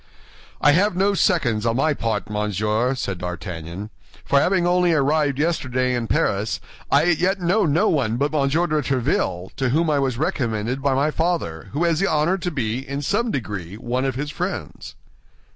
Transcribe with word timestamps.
"I 0.59 0.71
have 0.71 0.95
no 0.95 1.13
seconds 1.13 1.63
on 1.63 1.75
my 1.75 1.93
part, 1.93 2.27
monsieur," 2.27 2.95
said 2.95 3.19
D'Artagnan; 3.19 3.91
"for 4.25 4.39
having 4.39 4.65
only 4.65 4.93
arrived 4.93 5.37
yesterday 5.37 5.93
in 5.93 6.07
Paris, 6.07 6.59
I 6.89 7.03
as 7.03 7.21
yet 7.21 7.39
know 7.39 7.67
no 7.67 7.87
one 7.87 8.17
but 8.17 8.31
Monsieur 8.31 8.65
de 8.65 8.81
Tréville, 8.81 9.55
to 9.57 9.69
whom 9.69 9.91
I 9.91 9.99
was 9.99 10.17
recommended 10.17 10.81
by 10.81 10.95
my 10.95 11.11
father, 11.11 11.69
who 11.73 11.83
has 11.83 11.99
the 11.99 12.07
honor 12.07 12.39
to 12.39 12.49
be, 12.49 12.79
in 12.79 13.03
some 13.03 13.29
degree, 13.29 13.75
one 13.75 14.03
of 14.05 14.15
his 14.15 14.31
friends." 14.31 14.95